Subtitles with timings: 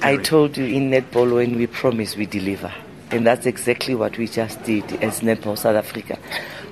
[0.00, 2.72] I told you in netball when we promise, we deliver.
[3.10, 6.18] And that's exactly what we just did as Netball South Africa.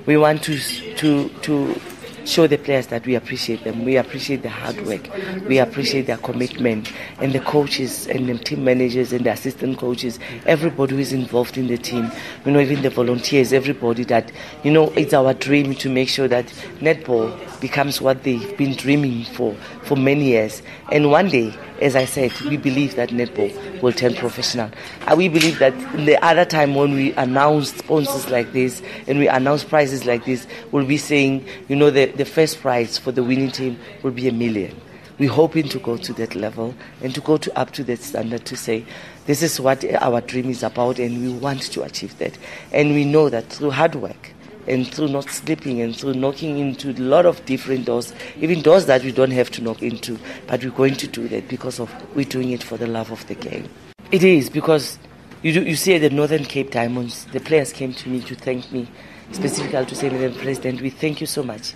[0.05, 1.81] We want to, to, to
[2.27, 3.85] show the players that we appreciate them.
[3.85, 5.07] We appreciate their hard work.
[5.47, 6.91] We appreciate their commitment.
[7.19, 11.57] And the coaches and the team managers and the assistant coaches, everybody who is involved
[11.57, 12.11] in the team,
[12.45, 14.31] you know, even the volunteers, everybody that,
[14.63, 16.45] you know, it's our dream to make sure that
[16.79, 20.61] netball becomes what they've been dreaming for for many years.
[20.91, 24.71] And one day, as I said, we believe that netball will turn professional.
[25.05, 29.27] And we believe that the other time when we announce sponsors like this and we
[29.27, 33.23] announce prizes like this, we'll be saying, you know, the, the first prize for the
[33.23, 34.79] winning team will be a million.
[35.19, 38.45] We're hoping to go to that level and to go to up to that standard
[38.45, 38.85] to say
[39.25, 42.37] this is what our dream is about and we want to achieve that.
[42.71, 44.33] And we know that through hard work,
[44.67, 48.85] and through not sleeping and through knocking into a lot of different doors, even doors
[48.85, 51.93] that we don't have to knock into, but we're going to do that because of
[52.15, 53.69] we're doing it for the love of the game.
[54.11, 54.99] It is because
[55.41, 58.35] you do, you see at the Northern Cape Diamonds, the players came to me to
[58.35, 58.89] thank me,
[59.31, 61.73] specifically to say, Madam President, we thank you so much.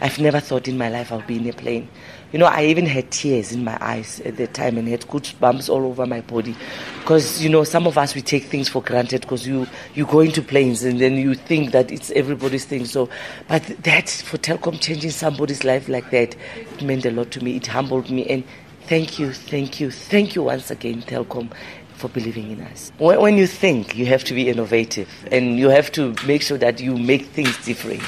[0.00, 1.88] I've never thought in my life I'll be in a plane.
[2.32, 5.70] You know, I even had tears in my eyes at the time and had goosebumps
[5.70, 6.54] all over my body.
[7.00, 10.20] Because, you know, some of us, we take things for granted because you, you go
[10.20, 12.84] into planes and then you think that it's everybody's thing.
[12.84, 13.08] So,
[13.48, 17.56] but that, for Telkom changing somebody's life like that, it meant a lot to me.
[17.56, 18.26] It humbled me.
[18.26, 18.44] And
[18.82, 21.52] thank you, thank you, thank you once again, Telkom
[21.96, 22.92] for believing in us.
[22.98, 26.80] When you think, you have to be innovative and you have to make sure that
[26.80, 28.02] you make things different.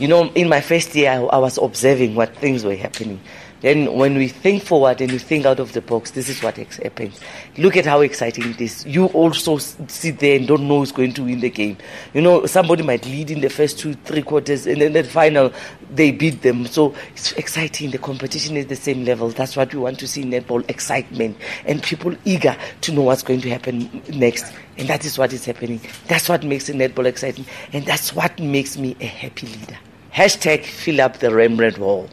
[0.00, 3.20] You know, in my first year, I, I was observing what things were happening.
[3.60, 6.56] Then, when we think forward and we think out of the box, this is what
[6.56, 7.20] happens.
[7.58, 8.86] Look at how exciting it is.
[8.86, 11.76] You also sit there and don't know who's going to win the game.
[12.14, 15.52] You know, somebody might lead in the first two, three quarters, and then the final,
[15.90, 16.64] they beat them.
[16.64, 17.90] So it's exciting.
[17.90, 19.28] The competition is the same level.
[19.28, 23.22] That's what we want to see in netball excitement and people eager to know what's
[23.22, 24.50] going to happen next.
[24.78, 25.82] And that is what is happening.
[26.08, 27.44] That's what makes netball exciting.
[27.74, 29.76] And that's what makes me a happy leader.
[30.20, 32.06] Hashtag fill up the Rembrandt Hall.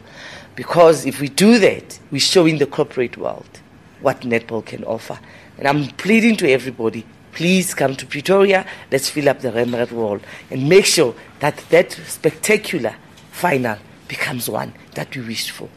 [0.56, 3.60] Because if we do that, we're showing the corporate world
[4.00, 5.18] what netball can offer.
[5.58, 10.20] And I'm pleading to everybody, please come to Pretoria, let's fill up the Rembrandt Hall
[10.50, 12.96] and make sure that that spectacular
[13.30, 13.76] final
[14.08, 15.68] becomes one that we wish for.